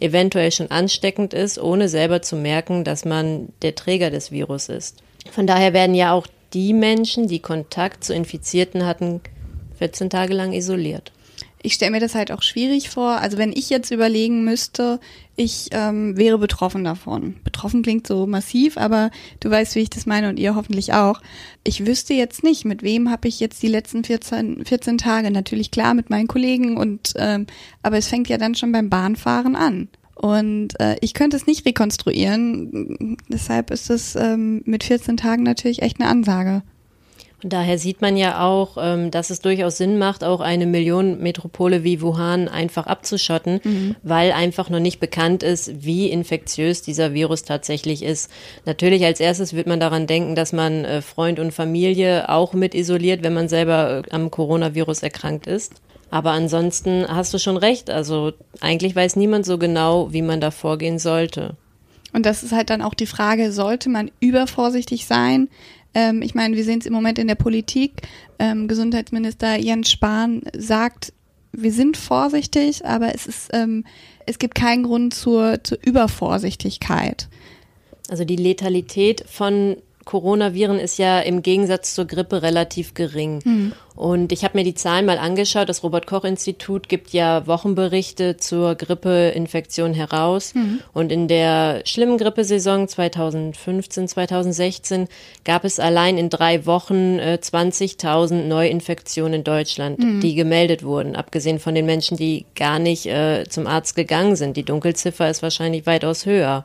eventuell 0.00 0.50
schon 0.50 0.70
ansteckend 0.70 1.34
ist, 1.34 1.58
ohne 1.58 1.88
selber 1.88 2.22
zu 2.22 2.36
merken, 2.36 2.84
dass 2.84 3.04
man 3.04 3.48
der 3.62 3.74
Träger 3.74 4.10
des 4.10 4.30
Virus 4.30 4.68
ist. 4.68 5.02
Von 5.30 5.46
daher 5.46 5.72
werden 5.72 5.94
ja 5.94 6.12
auch 6.12 6.26
die 6.52 6.72
Menschen, 6.72 7.28
die 7.28 7.40
Kontakt 7.40 8.04
zu 8.04 8.14
Infizierten 8.14 8.86
hatten, 8.86 9.20
14 9.78 10.10
Tage 10.10 10.34
lang 10.34 10.52
isoliert. 10.52 11.12
Ich 11.62 11.74
stelle 11.74 11.90
mir 11.90 12.00
das 12.00 12.14
halt 12.14 12.32
auch 12.32 12.42
schwierig 12.42 12.88
vor. 12.88 13.18
Also 13.18 13.36
wenn 13.36 13.52
ich 13.52 13.68
jetzt 13.68 13.90
überlegen 13.90 14.44
müsste, 14.44 14.98
ich 15.36 15.68
ähm, 15.72 16.16
wäre 16.16 16.38
betroffen 16.38 16.84
davon. 16.84 17.36
Betroffen 17.44 17.82
klingt 17.82 18.06
so 18.06 18.26
massiv, 18.26 18.76
aber 18.78 19.10
du 19.40 19.50
weißt, 19.50 19.74
wie 19.74 19.80
ich 19.80 19.90
das 19.90 20.06
meine 20.06 20.28
und 20.28 20.38
ihr 20.38 20.54
hoffentlich 20.54 20.92
auch. 20.92 21.20
Ich 21.64 21.86
wüsste 21.86 22.14
jetzt 22.14 22.42
nicht, 22.42 22.64
mit 22.64 22.82
wem 22.82 23.10
habe 23.10 23.28
ich 23.28 23.40
jetzt 23.40 23.62
die 23.62 23.68
letzten 23.68 24.04
14, 24.04 24.64
14 24.64 24.98
Tage. 24.98 25.30
Natürlich 25.30 25.70
klar 25.70 25.94
mit 25.94 26.08
meinen 26.10 26.28
Kollegen 26.28 26.76
und 26.76 27.12
ähm, 27.16 27.46
aber 27.82 27.98
es 27.98 28.08
fängt 28.08 28.28
ja 28.28 28.38
dann 28.38 28.54
schon 28.54 28.72
beim 28.72 28.88
Bahnfahren 28.88 29.56
an. 29.56 29.88
Und 30.14 30.78
äh, 30.80 30.96
ich 31.00 31.14
könnte 31.14 31.36
es 31.38 31.46
nicht 31.46 31.64
rekonstruieren. 31.64 33.16
Deshalb 33.28 33.70
ist 33.70 33.88
es 33.88 34.16
ähm, 34.16 34.62
mit 34.66 34.84
14 34.84 35.16
Tagen 35.16 35.42
natürlich 35.42 35.80
echt 35.80 35.98
eine 35.98 36.10
Ansage. 36.10 36.62
Und 37.42 37.52
daher 37.52 37.78
sieht 37.78 38.02
man 38.02 38.16
ja 38.16 38.44
auch, 38.46 38.76
ähm, 38.78 39.10
dass 39.10 39.30
es 39.30 39.40
durchaus 39.40 39.78
Sinn 39.78 39.98
macht, 39.98 40.24
auch 40.24 40.40
eine 40.40 40.66
Millionenmetropole 40.66 41.84
wie 41.84 42.02
Wuhan 42.02 42.48
einfach 42.48 42.86
abzuschotten, 42.86 43.60
mhm. 43.64 43.96
weil 44.02 44.32
einfach 44.32 44.68
noch 44.68 44.80
nicht 44.80 45.00
bekannt 45.00 45.42
ist, 45.42 45.84
wie 45.84 46.10
infektiös 46.10 46.82
dieser 46.82 47.14
Virus 47.14 47.44
tatsächlich 47.44 48.02
ist. 48.02 48.30
Natürlich 48.66 49.04
als 49.04 49.20
erstes 49.20 49.54
wird 49.54 49.66
man 49.66 49.80
daran 49.80 50.06
denken, 50.06 50.34
dass 50.34 50.52
man 50.52 50.84
äh, 50.84 51.02
Freund 51.02 51.38
und 51.38 51.52
Familie 51.52 52.28
auch 52.28 52.52
mit 52.52 52.74
isoliert, 52.74 53.22
wenn 53.22 53.34
man 53.34 53.48
selber 53.48 54.02
äh, 54.06 54.10
am 54.10 54.30
Coronavirus 54.30 55.02
erkrankt 55.02 55.46
ist. 55.46 55.74
Aber 56.10 56.32
ansonsten 56.32 57.06
hast 57.08 57.32
du 57.32 57.38
schon 57.38 57.56
recht. 57.56 57.88
Also 57.88 58.32
eigentlich 58.60 58.94
weiß 58.94 59.16
niemand 59.16 59.46
so 59.46 59.58
genau, 59.58 60.12
wie 60.12 60.22
man 60.22 60.40
da 60.40 60.50
vorgehen 60.50 60.98
sollte. 60.98 61.56
Und 62.12 62.26
das 62.26 62.42
ist 62.42 62.52
halt 62.52 62.70
dann 62.70 62.82
auch 62.82 62.94
die 62.94 63.06
Frage, 63.06 63.52
sollte 63.52 63.88
man 63.88 64.10
übervorsichtig 64.18 65.06
sein? 65.06 65.48
Ähm, 65.94 66.22
ich 66.22 66.34
meine, 66.34 66.56
wir 66.56 66.64
sehen 66.64 66.80
es 66.80 66.86
im 66.86 66.92
Moment 66.92 67.18
in 67.18 67.28
der 67.28 67.34
Politik. 67.34 68.02
Ähm, 68.38 68.68
Gesundheitsminister 68.68 69.56
Jens 69.56 69.90
Spahn 69.90 70.42
sagt, 70.56 71.12
wir 71.52 71.72
sind 71.72 71.96
vorsichtig, 71.96 72.84
aber 72.86 73.14
es 73.14 73.26
ist, 73.26 73.50
ähm, 73.52 73.84
es 74.26 74.38
gibt 74.38 74.54
keinen 74.54 74.84
Grund 74.84 75.14
zur, 75.14 75.62
zur 75.64 75.78
Übervorsichtigkeit. 75.82 77.28
Also 78.08 78.24
die 78.24 78.36
Letalität 78.36 79.24
von 79.28 79.76
Coronaviren 80.04 80.78
ist 80.78 80.98
ja 80.98 81.20
im 81.20 81.42
Gegensatz 81.42 81.94
zur 81.94 82.06
Grippe 82.06 82.42
relativ 82.42 82.94
gering. 82.94 83.40
Mhm. 83.44 83.72
Und 83.94 84.32
ich 84.32 84.44
habe 84.44 84.56
mir 84.56 84.64
die 84.64 84.74
Zahlen 84.74 85.04
mal 85.04 85.18
angeschaut. 85.18 85.68
Das 85.68 85.82
Robert 85.82 86.06
Koch 86.06 86.24
Institut 86.24 86.88
gibt 86.88 87.10
ja 87.10 87.46
Wochenberichte 87.46 88.38
zur 88.38 88.74
Grippeinfektion 88.74 89.92
heraus. 89.92 90.54
Mhm. 90.54 90.80
Und 90.94 91.12
in 91.12 91.28
der 91.28 91.82
schlimmen 91.84 92.16
Grippesaison 92.16 92.88
2015, 92.88 94.08
2016 94.08 95.08
gab 95.44 95.64
es 95.64 95.78
allein 95.78 96.16
in 96.16 96.30
drei 96.30 96.64
Wochen 96.64 97.18
äh, 97.18 97.38
20.000 97.42 98.46
Neuinfektionen 98.46 99.34
in 99.34 99.44
Deutschland, 99.44 99.98
mhm. 99.98 100.20
die 100.20 100.34
gemeldet 100.34 100.82
wurden. 100.82 101.14
Abgesehen 101.14 101.58
von 101.58 101.74
den 101.74 101.84
Menschen, 101.84 102.16
die 102.16 102.46
gar 102.56 102.78
nicht 102.78 103.04
äh, 103.04 103.44
zum 103.50 103.66
Arzt 103.66 103.96
gegangen 103.96 104.34
sind. 104.34 104.56
Die 104.56 104.64
Dunkelziffer 104.64 105.28
ist 105.28 105.42
wahrscheinlich 105.42 105.84
weitaus 105.84 106.24
höher. 106.24 106.64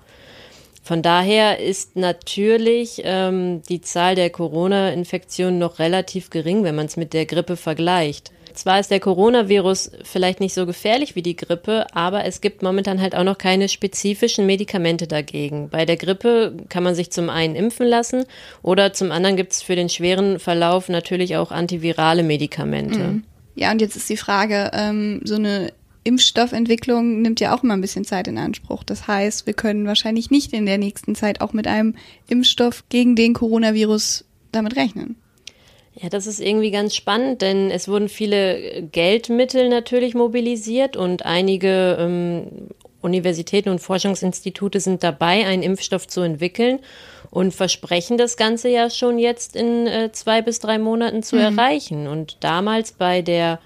Von 0.86 1.01
daher 1.01 1.60
ist 1.60 1.96
natürlich 1.96 3.01
ähm, 3.04 3.63
die 3.68 3.82
Zahl 3.82 4.13
der 4.13 4.30
Corona-Infektionen 4.30 5.58
noch 5.58 5.80
relativ 5.80 6.30
gering, 6.30 6.63
wenn 6.63 6.75
man 6.75 6.86
es 6.86 6.96
mit 6.96 7.13
der 7.13 7.25
Grippe 7.25 7.58
vergleicht. 7.58 8.32
Zwar 8.54 8.80
ist 8.80 8.92
der 8.92 9.00
Coronavirus 9.00 9.94
vielleicht 10.04 10.39
nicht 10.42 10.54
so 10.54 10.68
gefährlich 10.68 11.15
wie 11.15 11.24
die 11.24 11.36
Grippe, 11.36 11.88
aber 11.96 12.25
es 12.25 12.39
gibt 12.39 12.62
momentan 12.62 13.01
halt 13.01 13.15
auch 13.15 13.24
noch 13.24 13.39
keine 13.39 13.68
spezifischen 13.68 14.46
Medikamente 14.46 15.08
dagegen. 15.08 15.70
Bei 15.70 15.88
der 15.88 15.98
Grippe 15.98 16.56
kann 16.70 16.84
man 16.84 16.94
sich 16.94 17.10
zum 17.10 17.32
einen 17.32 17.56
impfen 17.56 17.88
lassen 17.88 18.25
oder 18.62 18.94
zum 18.94 19.12
anderen 19.12 19.38
gibt 19.38 19.54
es 19.54 19.63
für 19.63 19.75
den 19.75 19.89
schweren 19.89 20.38
Verlauf 20.38 20.88
natürlich 20.88 21.36
auch 21.36 21.50
antivirale 21.50 22.22
Medikamente. 22.22 23.00
Mhm. 23.00 23.24
Ja, 23.56 23.72
und 23.72 23.82
jetzt 23.82 23.96
ist 23.96 24.08
die 24.08 24.18
Frage, 24.18 24.70
ähm, 24.75 25.22
so 25.24 25.34
eine 25.34 25.74
Impfstoffentwicklung 26.06 27.22
nimmt 27.22 27.40
ja 27.40 27.54
auch 27.54 27.64
immer 27.64 27.74
ein 27.74 27.82
bisschen 27.82 28.06
Zeit 28.06 28.28
in 28.28 28.38
Anspruch. 28.38 28.84
Das 28.84 29.08
heißt, 29.08 29.48
wir 29.48 29.54
können 29.54 29.88
wahrscheinlich 29.88 30.30
nicht 30.30 30.54
in 30.54 30.66
der 30.66 30.78
nächsten 30.78 31.16
Zeit 31.16 31.42
auch 31.42 31.52
mit 31.52 31.68
einem 31.68 31.96
Impfstoff 32.30 32.84
gegen 32.90 33.16
den 33.16 33.34
Coronavirus 33.34 34.24
damit 34.52 34.76
rechnen. 34.76 35.18
Ja, 35.96 36.10
das 36.10 36.28
ist 36.28 36.40
irgendwie 36.40 36.72
ganz 36.72 36.96
spannend, 36.96 37.42
denn 37.42 37.72
es 37.72 37.88
wurden 37.88 38.08
viele 38.08 38.84
Geldmittel 38.92 39.70
natürlich 39.70 40.14
mobilisiert 40.14 40.96
und 40.96 41.26
einige 41.26 41.98
ähm, 42.00 42.68
Universitäten 43.02 43.70
und 43.70 43.80
Forschungsinstitute 43.80 44.80
sind 44.82 45.04
dabei, 45.04 45.46
einen 45.46 45.64
Impfstoff 45.64 46.08
zu 46.08 46.22
entwickeln 46.22 46.80
und 47.32 47.54
versprechen 47.54 48.18
das 48.18 48.38
Ganze 48.38 48.70
ja 48.70 48.90
schon 48.90 49.18
jetzt 49.18 49.56
in 49.56 49.88
äh, 49.88 50.12
zwei 50.12 50.42
bis 50.42 50.60
drei 50.60 50.78
Monaten 50.78 51.24
zu 51.24 51.38
mhm. 51.38 51.42
erreichen. 51.42 52.08
Und 52.08 52.38
damals 52.42 52.92
bei 52.92 53.22
der 53.22 53.60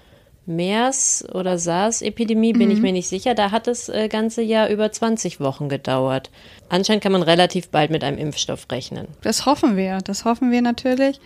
MERS 0.46 1.24
oder 1.32 1.58
SARS-Epidemie, 1.58 2.52
bin 2.52 2.68
mhm. 2.68 2.74
ich 2.74 2.80
mir 2.80 2.92
nicht 2.92 3.08
sicher. 3.08 3.34
Da 3.34 3.50
hat 3.50 3.66
das 3.66 3.88
äh, 3.88 4.08
ganze 4.08 4.42
Jahr 4.42 4.68
über 4.68 4.90
20 4.90 5.40
Wochen 5.40 5.68
gedauert. 5.68 6.30
Anscheinend 6.68 7.02
kann 7.02 7.12
man 7.12 7.22
relativ 7.22 7.68
bald 7.68 7.90
mit 7.90 8.02
einem 8.02 8.18
Impfstoff 8.18 8.66
rechnen. 8.70 9.08
Das 9.22 9.46
hoffen 9.46 9.76
wir, 9.76 9.98
das 9.98 10.24
hoffen 10.24 10.50
wir 10.50 10.62
natürlich. 10.62 11.20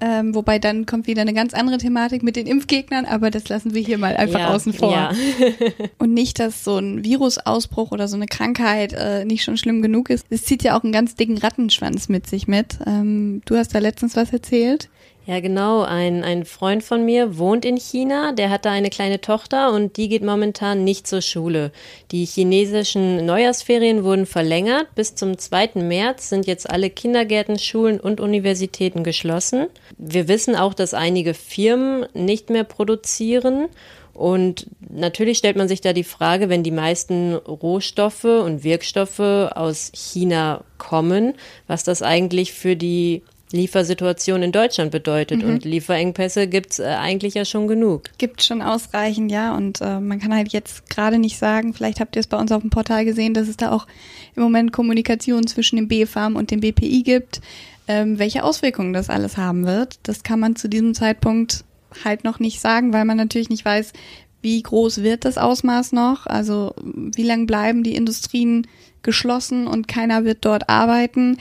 Ähm, 0.00 0.34
wobei 0.34 0.58
dann 0.58 0.86
kommt 0.86 1.06
wieder 1.06 1.20
eine 1.20 1.34
ganz 1.34 1.54
andere 1.54 1.78
Thematik 1.78 2.22
mit 2.22 2.34
den 2.34 2.46
Impfgegnern, 2.46 3.04
aber 3.04 3.30
das 3.30 3.48
lassen 3.48 3.74
wir 3.74 3.82
hier 3.82 3.98
mal 3.98 4.16
einfach 4.16 4.40
ja, 4.40 4.48
außen 4.48 4.72
vor. 4.72 4.90
Ja. 4.90 5.12
und 5.98 6.14
nicht, 6.14 6.40
dass 6.40 6.64
so 6.64 6.78
ein 6.78 7.04
Virusausbruch 7.04 7.92
oder 7.92 8.08
so 8.08 8.16
eine 8.16 8.26
Krankheit 8.26 8.94
äh, 8.94 9.24
nicht 9.24 9.44
schon 9.44 9.56
schlimm 9.56 9.82
genug 9.82 10.10
ist. 10.10 10.26
Es 10.30 10.44
zieht 10.44 10.64
ja 10.64 10.76
auch 10.76 10.82
einen 10.82 10.92
ganz 10.92 11.14
dicken 11.14 11.38
Rattenschwanz 11.38 12.08
mit 12.08 12.26
sich 12.26 12.48
mit. 12.48 12.78
Ähm, 12.86 13.42
du 13.44 13.56
hast 13.56 13.74
da 13.74 13.78
letztens 13.78 14.16
was 14.16 14.32
erzählt. 14.32 14.88
Ja, 15.24 15.38
genau. 15.38 15.82
Ein, 15.82 16.24
ein 16.24 16.44
Freund 16.44 16.82
von 16.82 17.04
mir 17.04 17.38
wohnt 17.38 17.64
in 17.64 17.76
China, 17.76 18.32
der 18.32 18.50
hat 18.50 18.64
da 18.64 18.72
eine 18.72 18.90
kleine 18.90 19.20
Tochter 19.20 19.72
und 19.72 19.96
die 19.96 20.08
geht 20.08 20.24
momentan 20.24 20.82
nicht 20.82 21.06
zur 21.06 21.20
Schule. 21.20 21.70
Die 22.10 22.24
chinesischen 22.24 23.24
Neujahrsferien 23.24 24.02
wurden 24.02 24.26
verlängert. 24.26 24.92
Bis 24.96 25.14
zum 25.14 25.38
2. 25.38 25.70
März 25.76 26.28
sind 26.28 26.48
jetzt 26.48 26.68
alle 26.68 26.90
Kindergärten, 26.90 27.56
Schulen 27.60 28.00
und 28.00 28.20
Universitäten 28.20 29.04
geschlossen. 29.04 29.68
Wir 29.96 30.26
wissen 30.26 30.56
auch, 30.56 30.74
dass 30.74 30.92
einige 30.92 31.34
Firmen 31.34 32.06
nicht 32.14 32.50
mehr 32.50 32.64
produzieren. 32.64 33.68
Und 34.14 34.66
natürlich 34.90 35.38
stellt 35.38 35.56
man 35.56 35.68
sich 35.68 35.80
da 35.80 35.92
die 35.92 36.04
Frage, 36.04 36.48
wenn 36.48 36.64
die 36.64 36.72
meisten 36.72 37.34
Rohstoffe 37.34 38.24
und 38.24 38.64
Wirkstoffe 38.64 39.20
aus 39.20 39.90
China 39.94 40.64
kommen, 40.78 41.34
was 41.68 41.84
das 41.84 42.02
eigentlich 42.02 42.52
für 42.52 42.76
die 42.76 43.22
Liefersituation 43.52 44.42
in 44.42 44.52
Deutschland 44.52 44.90
bedeutet. 44.90 45.42
Mhm. 45.42 45.50
Und 45.50 45.64
Lieferengpässe 45.64 46.46
gibt's 46.46 46.78
äh, 46.78 46.84
eigentlich 46.84 47.34
ja 47.34 47.44
schon 47.44 47.68
genug. 47.68 48.04
Gibt 48.18 48.42
schon 48.42 48.62
ausreichend, 48.62 49.30
ja. 49.30 49.54
Und 49.54 49.80
äh, 49.80 50.00
man 50.00 50.20
kann 50.20 50.34
halt 50.34 50.52
jetzt 50.52 50.88
gerade 50.90 51.18
nicht 51.18 51.38
sagen, 51.38 51.74
vielleicht 51.74 52.00
habt 52.00 52.16
ihr 52.16 52.20
es 52.20 52.26
bei 52.26 52.38
uns 52.38 52.52
auf 52.52 52.62
dem 52.62 52.70
Portal 52.70 53.04
gesehen, 53.04 53.34
dass 53.34 53.48
es 53.48 53.56
da 53.56 53.70
auch 53.70 53.86
im 54.34 54.42
Moment 54.42 54.72
Kommunikation 54.72 55.46
zwischen 55.46 55.76
dem 55.76 55.88
BFAM 55.88 56.36
und 56.36 56.50
dem 56.50 56.60
BPI 56.60 57.02
gibt. 57.02 57.40
Ähm, 57.88 58.18
welche 58.18 58.44
Auswirkungen 58.44 58.92
das 58.92 59.10
alles 59.10 59.36
haben 59.36 59.66
wird, 59.66 59.98
das 60.04 60.22
kann 60.22 60.38
man 60.38 60.54
zu 60.54 60.68
diesem 60.68 60.94
Zeitpunkt 60.94 61.64
halt 62.04 62.24
noch 62.24 62.38
nicht 62.38 62.60
sagen, 62.60 62.92
weil 62.92 63.04
man 63.04 63.16
natürlich 63.16 63.50
nicht 63.50 63.64
weiß, 63.64 63.92
wie 64.40 64.62
groß 64.62 65.02
wird 65.02 65.24
das 65.24 65.38
Ausmaß 65.38 65.92
noch? 65.92 66.26
Also 66.26 66.74
wie 66.76 67.22
lange 67.22 67.46
bleiben 67.46 67.82
die 67.82 67.94
Industrien 67.94 68.66
geschlossen 69.02 69.66
und 69.66 69.88
keiner 69.88 70.24
wird 70.24 70.44
dort 70.44 70.68
arbeiten? 70.68 71.38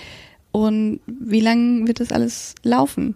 Und 0.52 1.00
wie 1.06 1.40
lange 1.40 1.88
wird 1.88 2.00
das 2.00 2.12
alles 2.12 2.56
laufen? 2.64 3.16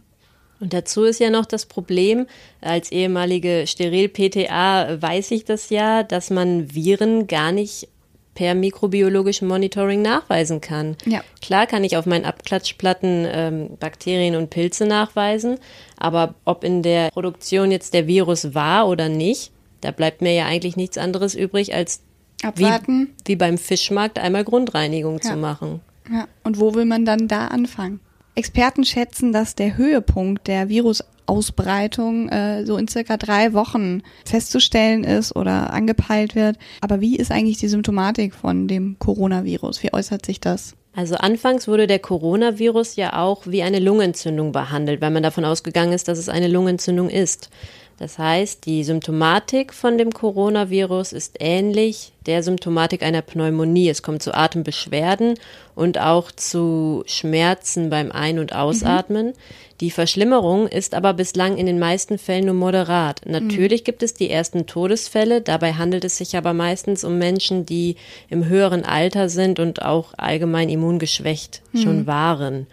Und 0.60 0.74
dazu 0.74 1.04
ist 1.04 1.20
ja 1.20 1.30
noch 1.30 1.46
das 1.46 1.66
Problem, 1.66 2.28
als 2.62 2.92
ehemalige 2.92 3.66
Steril-PTA 3.68 5.02
weiß 5.02 5.32
ich 5.32 5.44
das 5.44 5.70
ja, 5.70 6.04
dass 6.04 6.30
man 6.30 6.74
Viren 6.74 7.28
gar 7.28 7.52
nicht 7.52 7.90
per 8.36 8.54
mikrobiologischem 8.54 9.48
Monitoring 9.48 10.02
nachweisen 10.02 10.62
kann. 10.62 10.98
Ja. 11.06 11.24
Klar 11.42 11.68
kann 11.68 11.84
ich 11.84 11.98
auf 11.98 12.06
meinen 12.06 12.26
Abklatschplatten 12.26 13.26
ähm, 13.30 13.70
Bakterien 13.80 14.36
und 14.36 14.50
Pilze 14.50 14.86
nachweisen, 14.86 15.58
aber 15.98 16.36
ob 16.44 16.64
in 16.64 16.84
der 16.84 17.12
Produktion 17.12 17.72
jetzt 17.72 17.94
der 17.94 18.08
Virus 18.08 18.54
war 18.54 18.88
oder 18.88 19.08
nicht, 19.08 19.52
da 19.82 19.92
bleibt 19.92 20.22
mir 20.22 20.34
ja 20.34 20.46
eigentlich 20.46 20.76
nichts 20.76 20.98
anderes 20.98 21.34
übrig, 21.34 21.74
als 21.74 22.02
Abwarten. 22.44 23.14
Wie, 23.26 23.32
wie 23.32 23.36
beim 23.38 23.58
Fischmarkt 23.58 24.20
einmal 24.20 24.44
Grundreinigung 24.44 25.20
ja. 25.24 25.32
zu 25.32 25.38
machen. 25.38 25.80
Ja. 26.12 26.28
Und 26.44 26.60
wo 26.60 26.76
will 26.76 26.86
man 26.86 27.06
dann 27.06 27.28
da 27.28 27.48
anfangen? 27.48 28.00
Experten 28.36 28.84
schätzen, 28.84 29.32
dass 29.32 29.56
der 29.56 29.78
Höhepunkt 29.78 30.48
der 30.48 30.68
Virusausbreitung 30.68 32.30
äh, 32.30 32.66
so 32.66 32.78
in 32.78 32.88
circa 32.88 33.18
drei 33.18 33.54
Wochen 33.54 34.02
festzustellen 34.26 35.04
ist 35.04 35.36
oder 35.36 35.72
angepeilt 35.72 36.36
wird. 36.36 36.58
Aber 36.82 37.00
wie 37.00 37.16
ist 37.16 37.32
eigentlich 37.32 37.58
die 37.58 37.70
Symptomatik 37.70 38.34
von 38.34 38.68
dem 38.68 38.98
Coronavirus? 39.00 39.84
Wie 39.84 39.94
äußert 39.94 40.26
sich 40.26 40.42
das? 40.42 40.76
Also 40.96 41.16
anfangs 41.16 41.68
wurde 41.68 41.88
der 41.88 42.00
Coronavirus 42.00 42.96
ja 42.96 43.22
auch 43.22 43.48
wie 43.48 43.64
eine 43.64 43.80
Lungenentzündung 43.80 44.54
behandelt, 44.54 45.02
weil 45.02 45.12
man 45.12 45.24
davon 45.24 45.44
ausgegangen 45.44 45.92
ist, 45.92 46.08
dass 46.08 46.18
es 46.18 46.30
eine 46.30 46.48
Lungenentzündung 46.48 47.10
ist. 47.10 47.50
Das 47.98 48.18
heißt, 48.18 48.66
die 48.66 48.84
Symptomatik 48.84 49.74
von 49.74 49.98
dem 49.98 50.12
Coronavirus 50.12 51.14
ist 51.14 51.38
ähnlich 51.40 52.12
der 52.26 52.44
Symptomatik 52.44 53.04
einer 53.04 53.22
Pneumonie. 53.22 53.88
Es 53.88 54.02
kommt 54.02 54.22
zu 54.22 54.34
Atembeschwerden 54.34 55.36
und 55.76 55.98
auch 55.98 56.32
zu 56.32 57.04
Schmerzen 57.06 57.90
beim 57.90 58.12
Ein- 58.12 58.40
und 58.40 58.54
Ausatmen. 58.54 59.28
Mhm. 59.28 59.34
Die 59.80 59.92
Verschlimmerung 59.92 60.68
ist 60.68 60.94
aber 60.94 61.14
bislang 61.14 61.58
in 61.58 61.66
den 61.66 61.80
meisten 61.80 62.18
Fällen 62.18 62.46
nur 62.46 62.56
moderat. 62.56 63.22
Natürlich 63.26 63.82
mhm. 63.82 63.86
gibt 63.86 64.04
es 64.04 64.14
die 64.14 64.30
ersten 64.30 64.66
Todesfälle, 64.66 65.42
dabei 65.42 65.74
handelt 65.74 66.04
es 66.04 66.18
sich 66.18 66.36
aber 66.36 66.54
meistens 66.54 67.06
um 67.06 67.18
Menschen, 67.18 67.66
die 67.66 67.96
im 68.30 68.46
höheren 68.46 68.84
Alter 68.84 69.30
sind 69.30 69.60
und 69.60 69.82
auch 69.82 70.14
allgemein 70.18 70.68
immungeschwächt 70.68 71.62
mhm. 71.72 71.78
schon 71.78 72.08
waren. 72.08 72.68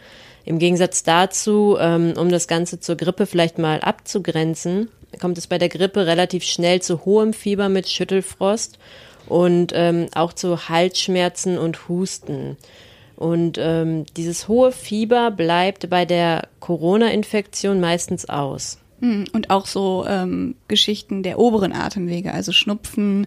Im 0.45 0.59
Gegensatz 0.59 1.05
dazu, 1.05 1.77
ähm, 1.79 2.15
um 2.17 2.29
das 2.29 2.49
Ganze 2.49 2.81
zur 2.81 2.97
Grippe 2.97 3.27
vielleicht 3.27 3.59
mal 3.59 3.81
abzugrenzen, 3.81 4.89
kommt 5.21 5.39
es 5.39 5.47
bei 5.47 5.59
der 5.59 5.69
Grippe 5.69 6.07
relativ 6.07 6.45
schnell 6.45 6.83
zu 6.83 7.05
hohem 7.05 7.33
Fieber 7.33 7.69
mit 7.69 7.89
Schüttelfrost 7.89 8.79
und 9.27 9.73
ähm, 9.75 10.07
auch 10.15 10.33
zu 10.33 10.69
Halsschmerzen 10.69 11.59
und 11.59 11.89
Husten. 11.89 12.57
Und 13.17 13.57
ähm, 13.61 14.05
dieses 14.17 14.49
hohe 14.49 14.73
Fieber 14.73 15.31
bleibt 15.31 15.89
bei 15.89 16.05
der 16.05 16.49
Corona-Infektion 16.61 17.81
meistens 17.81 18.29
aus. 18.29 18.79
Hm, 19.01 19.27
und 19.33 19.51
auch 19.51 19.67
so 19.67 20.05
ähm, 20.09 20.57
Geschichten 20.69 21.23
der 21.23 21.39
oberen 21.39 21.73
Atemwege, 21.73 22.33
also 22.33 22.53
Schnupfen 22.53 23.27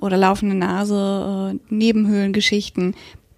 oder 0.00 0.16
laufende 0.16 0.54
Nase, 0.54 1.54
äh, 1.54 1.74
Nebenhöhlengeschichten, 1.74 2.94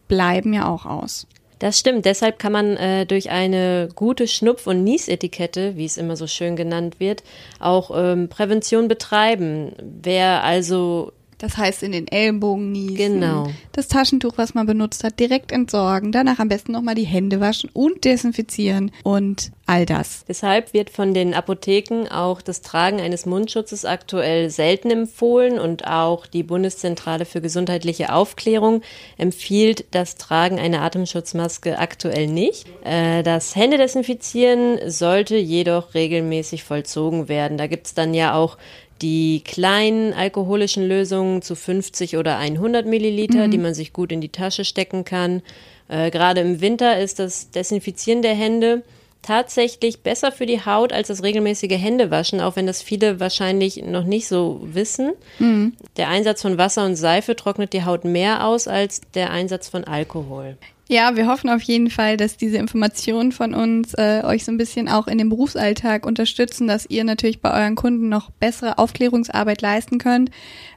bleiben 0.09 0.53
ja 0.53 0.69
auch 0.69 0.87
aus. 0.87 1.27
Das 1.59 1.79
stimmt. 1.79 2.05
Deshalb 2.05 2.39
kann 2.39 2.53
man 2.53 2.77
äh, 2.77 3.07
durch 3.07 3.31
eine 3.31 3.89
gute 3.95 4.27
Schnupf- 4.27 4.67
und 4.67 4.83
Niesetikette, 4.85 5.77
wie 5.77 5.85
es 5.85 5.97
immer 5.97 6.17
so 6.17 6.27
schön 6.27 6.57
genannt 6.57 6.99
wird, 6.99 7.23
auch 7.61 7.91
ähm, 7.95 8.29
Prävention 8.29 8.89
betreiben. 8.89 9.73
Wer 9.81 10.43
also 10.43 11.13
das 11.45 11.59
heißt, 11.59 11.83
in 11.83 11.93
den 11.93 12.09
Ellenbogen 12.09 12.73
niesen. 12.73 13.21
Genau. 13.21 13.51
Das 13.73 13.89
Taschentuch, 13.89 14.33
was 14.37 14.55
man 14.55 14.65
benutzt 14.67 15.05
hat, 15.05 15.21
direkt 15.21 15.53
entsorgen. 15.53 16.11
Danach 16.11 16.39
am 16.39 16.49
besten 16.49 16.73
nochmal 16.73 16.95
die 16.95 17.05
Hände 17.05 17.39
waschen 17.39 17.69
und 17.75 18.05
desinfizieren 18.05 18.91
und 19.03 19.53
all 19.67 19.85
das. 19.85 20.25
Deshalb 20.27 20.73
wird 20.73 20.89
von 20.89 21.13
den 21.13 21.35
Apotheken 21.35 22.07
auch 22.11 22.41
das 22.41 22.63
Tragen 22.63 22.99
eines 22.99 23.27
Mundschutzes 23.27 23.85
aktuell 23.85 24.49
selten 24.49 24.91
empfohlen 24.91 25.59
und 25.59 25.87
auch 25.87 26.27
die 26.27 26.43
Bundeszentrale 26.43 27.27
für 27.27 27.43
gesundheitliche 27.43 28.15
Aufklärung 28.15 28.81
empfiehlt 29.19 29.85
das 29.91 30.17
Tragen 30.17 30.59
einer 30.59 30.81
Atemschutzmaske 30.81 31.79
aktuell 31.79 32.27
nicht. 32.27 32.67
Äh, 32.85 33.23
das 33.23 33.55
Händedesinfizieren 33.55 34.91
sollte 34.91 35.37
jedoch 35.37 35.93
regelmäßig 35.93 36.65
vollzogen 36.65 37.29
werden. 37.29 37.59
Da 37.59 37.67
gibt 37.67 37.87
es 37.87 37.95
dann 37.95 38.15
ja 38.15 38.35
auch 38.35 38.57
die 39.05 39.43
kleinen 39.45 40.15
alkoholischen 40.15 40.83
Lösungen 40.89 41.43
zu 41.43 41.55
50 41.55 42.17
oder 42.17 42.39
100 42.39 42.87
Milliliter, 42.87 43.49
mhm. 43.49 43.51
die 43.51 43.59
man 43.59 43.75
sich 43.75 43.93
gut 43.93 44.11
in 44.11 44.23
die 44.23 44.31
Tasche 44.31 44.65
stecken 44.65 45.05
kann. 45.05 45.43
Äh, 45.89 46.11
Gerade 46.11 46.41
im 46.41 46.63
Winter 46.63 46.99
ist 46.99 47.19
das 47.19 47.51
Desinfizieren 47.51 48.23
der 48.23 48.35
Hände 48.35 48.83
tatsächlich 49.21 50.01
besser 50.01 50.33
für 50.33 50.47
die 50.47 50.65
Haut 50.65 50.95
als 50.95 51.09
das 51.09 51.23
regelmäßige 51.23 51.79
Händewaschen, 51.79 52.41
auch 52.41 52.57
wenn 52.57 52.67
das 52.67 52.81
viele 52.81 53.21
wahrscheinlich 53.21 53.83
noch 53.83 54.05
nicht 54.05 54.27
so 54.27 54.61
wissen. 54.63 55.13
Mhm. 55.39 55.75
Der 55.99 56.09
Einsatz 56.09 56.41
von 56.41 56.57
Wasser 56.57 56.87
und 56.87 56.97
Seife 56.97 57.37
trocknet 57.37 57.75
die 57.75 57.85
Haut 57.85 58.07
mehr 58.07 58.47
aus 58.47 58.69
als 58.69 59.03
der 59.13 59.33
Einsatz 59.33 59.69
von 59.69 59.85
Alkohol. 59.85 60.57
Ja, 60.87 61.17
wir 61.17 61.27
hoffen 61.27 61.49
auf 61.49 61.63
jeden 61.63 61.89
Fall, 61.89 62.19
dass 62.19 62.37
diese 62.37 62.59
Informationen 62.59 63.33
von 63.33 63.55
uns 63.55 63.95
äh, 63.95 64.21
euch 64.23 64.45
so 64.45 64.53
ein 64.53 64.59
bisschen 64.59 64.89
auch 64.89 65.07
in 65.07 65.17
dem 65.17 65.31
Berufsalltag 65.31 66.05
unterstützen, 66.05 66.69
dass 66.69 66.85
ihr 66.91 67.05
natürlich 67.05 67.41
bei 67.41 67.55
euren 67.55 67.75
Kunden 67.75 68.11
noch 68.11 68.31
bessere 68.31 68.77
Aufklärungsarbeit 68.77 69.63
leisten 69.63 69.97
könnt. 69.97 70.31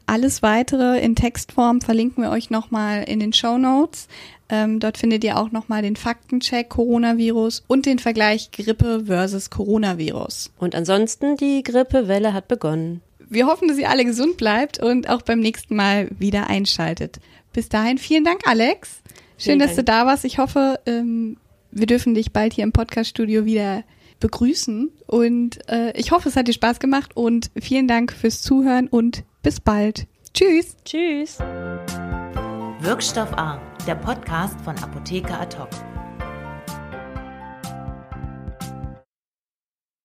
Alles 0.05 0.41
weitere 0.41 0.99
in 1.01 1.15
Textform 1.15 1.81
verlinken 1.81 2.23
wir 2.23 2.31
euch 2.31 2.49
nochmal 2.49 3.03
in 3.03 3.19
den 3.19 3.33
Show 3.33 3.57
Notes. 3.57 4.07
Ähm, 4.47 4.79
dort 4.79 4.97
findet 4.97 5.25
ihr 5.25 5.37
auch 5.37 5.51
nochmal 5.51 5.81
den 5.81 5.97
Faktencheck 5.97 6.69
Coronavirus 6.69 7.65
und 7.67 7.85
den 7.85 7.99
Vergleich 7.99 8.51
Grippe 8.51 9.03
versus 9.07 9.49
Coronavirus. 9.49 10.53
Und 10.57 10.73
ansonsten, 10.73 11.35
die 11.35 11.63
Grippewelle 11.63 12.31
hat 12.31 12.47
begonnen. 12.47 13.01
Wir 13.29 13.45
hoffen, 13.45 13.67
dass 13.67 13.77
ihr 13.77 13.89
alle 13.89 14.05
gesund 14.05 14.37
bleibt 14.37 14.79
und 14.81 15.09
auch 15.09 15.21
beim 15.21 15.41
nächsten 15.41 15.75
Mal 15.75 16.07
wieder 16.17 16.47
einschaltet. 16.47 17.19
Bis 17.51 17.67
dahin, 17.67 17.97
vielen 17.97 18.23
Dank, 18.23 18.47
Alex. 18.47 19.01
Schön, 19.37 19.59
dass 19.59 19.75
du 19.75 19.83
da 19.83 20.05
warst. 20.05 20.25
Ich 20.25 20.39
hoffe, 20.39 20.79
ähm, 20.85 21.37
wir 21.71 21.85
dürfen 21.85 22.15
dich 22.15 22.31
bald 22.31 22.53
hier 22.53 22.63
im 22.63 22.71
Podcast-Studio 22.71 23.45
wieder 23.45 23.83
begrüßen. 24.19 24.91
Und 25.05 25.59
äh, 25.69 25.91
ich 25.95 26.11
hoffe, 26.11 26.29
es 26.29 26.35
hat 26.35 26.47
dir 26.47 26.53
Spaß 26.53 26.79
gemacht. 26.79 27.15
Und 27.15 27.51
vielen 27.59 27.87
Dank 27.87 28.13
fürs 28.13 28.41
Zuhören 28.41 28.87
und 28.87 29.23
bis 29.43 29.59
bald. 29.59 30.07
Tschüss. 30.33 30.75
Tschüss. 30.83 31.37
Wirkstoff 32.79 33.33
A, 33.33 33.61
der 33.87 33.95
Podcast 33.95 34.59
von 34.61 34.77
Apotheker 34.77 35.39
Ad 35.39 35.57
hoc. 35.57 35.69